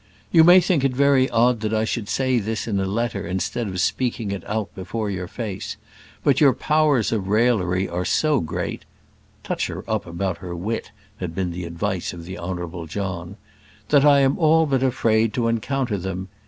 [0.31, 3.67] You may think it very odd that I should say this in a letter instead
[3.67, 5.77] of speaking it out before your face;
[6.23, 8.83] but your powers of raillery are so great
[9.43, 13.37] ["touch her up about her wit" had been the advice of the Honourable John]
[13.89, 16.29] that I am all but afraid to encounter them.